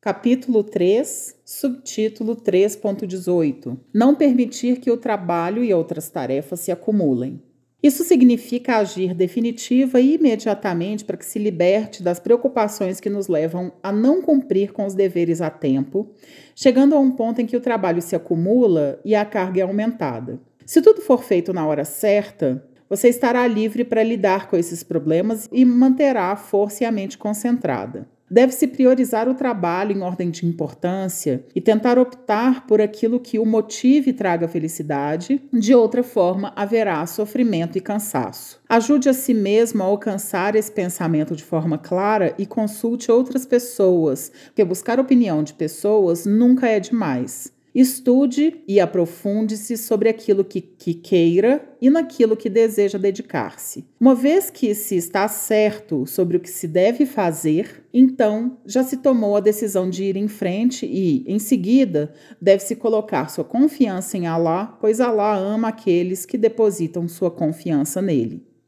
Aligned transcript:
Capítulo 0.00 0.62
3, 0.62 1.40
subtítulo 1.44 2.36
3.18 2.36 3.76
Não 3.92 4.14
permitir 4.14 4.78
que 4.78 4.92
o 4.92 4.96
trabalho 4.96 5.64
e 5.64 5.74
outras 5.74 6.08
tarefas 6.08 6.60
se 6.60 6.70
acumulem. 6.70 7.42
Isso 7.82 8.04
significa 8.04 8.76
agir 8.76 9.12
definitiva 9.12 10.00
e 10.00 10.14
imediatamente 10.14 11.04
para 11.04 11.16
que 11.16 11.26
se 11.26 11.40
liberte 11.40 12.00
das 12.00 12.20
preocupações 12.20 13.00
que 13.00 13.10
nos 13.10 13.26
levam 13.26 13.72
a 13.82 13.90
não 13.90 14.22
cumprir 14.22 14.72
com 14.72 14.86
os 14.86 14.94
deveres 14.94 15.40
a 15.40 15.50
tempo, 15.50 16.08
chegando 16.54 16.94
a 16.94 17.00
um 17.00 17.10
ponto 17.10 17.40
em 17.40 17.46
que 17.46 17.56
o 17.56 17.60
trabalho 17.60 18.00
se 18.00 18.14
acumula 18.14 19.00
e 19.04 19.16
a 19.16 19.24
carga 19.24 19.62
é 19.62 19.64
aumentada. 19.64 20.38
Se 20.64 20.80
tudo 20.80 21.00
for 21.00 21.24
feito 21.24 21.52
na 21.52 21.66
hora 21.66 21.84
certa, 21.84 22.64
você 22.88 23.08
estará 23.08 23.44
livre 23.48 23.82
para 23.82 24.04
lidar 24.04 24.48
com 24.48 24.56
esses 24.56 24.84
problemas 24.84 25.48
e 25.50 25.64
manterá 25.64 26.30
a 26.30 26.36
força 26.36 26.84
e 26.84 26.86
a 26.86 26.92
mente 26.92 27.18
concentrada. 27.18 28.06
Deve-se 28.30 28.66
priorizar 28.66 29.28
o 29.28 29.34
trabalho 29.34 29.96
em 29.96 30.02
ordem 30.02 30.30
de 30.30 30.46
importância 30.46 31.44
e 31.54 31.60
tentar 31.60 31.98
optar 31.98 32.66
por 32.66 32.80
aquilo 32.80 33.18
que 33.18 33.38
o 33.38 33.46
motive 33.46 34.10
e 34.10 34.12
traga 34.12 34.46
felicidade, 34.46 35.42
de 35.52 35.74
outra 35.74 36.02
forma, 36.02 36.52
haverá 36.54 37.04
sofrimento 37.06 37.78
e 37.78 37.80
cansaço. 37.80 38.60
Ajude 38.68 39.08
a 39.08 39.14
si 39.14 39.32
mesmo 39.32 39.82
a 39.82 39.86
alcançar 39.86 40.54
esse 40.54 40.70
pensamento 40.70 41.34
de 41.34 41.44
forma 41.44 41.78
clara 41.78 42.34
e 42.38 42.44
consulte 42.44 43.10
outras 43.10 43.46
pessoas, 43.46 44.30
porque 44.46 44.64
buscar 44.64 45.00
opinião 45.00 45.42
de 45.42 45.54
pessoas 45.54 46.26
nunca 46.26 46.68
é 46.68 46.78
demais. 46.78 47.57
Estude 47.74 48.62
e 48.66 48.80
aprofunde-se 48.80 49.76
sobre 49.76 50.08
aquilo 50.08 50.44
que, 50.44 50.60
que, 50.60 50.94
queira 50.94 51.68
e 51.80 51.90
naquilo 51.90 52.36
que 52.36 52.48
deseja 52.48 52.98
dedicar-se. 52.98 53.84
Uma 54.00 54.14
vez 54.14 54.50
que 54.50 54.74
se 54.74 54.96
está 54.96 55.28
certo 55.28 56.06
sobre 56.06 56.36
o 56.36 56.40
que 56.40 56.50
se 56.50 56.66
deve 56.66 57.06
fazer, 57.06 57.84
então 57.92 58.58
já 58.66 58.82
se 58.82 58.96
tomou 58.96 59.36
a 59.36 59.40
decisão 59.40 59.88
de 59.88 60.04
ir 60.04 60.16
em 60.16 60.28
frente 60.28 60.86
e, 60.86 61.24
em 61.26 61.38
seguida, 61.38 62.12
deve-se 62.40 62.74
colocar 62.74 63.28
sua 63.28 63.44
confiança 63.44 64.16
em 64.16 64.26
Alá, 64.26 64.78
pois 64.80 65.00
Alá 65.00 65.36
ama 65.36 65.68
aqueles 65.68 66.24
que 66.24 66.38
depositam 66.38 67.06
sua 67.06 67.30
confiança 67.30 68.00
nele. 68.00 68.47